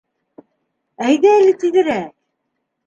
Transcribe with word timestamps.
Әйҙә 1.09 1.37
әле 1.43 1.55
тиҙерәк! 1.67 2.13